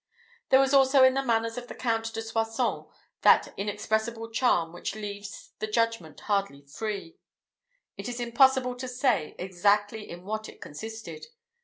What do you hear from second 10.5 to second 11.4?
consisted.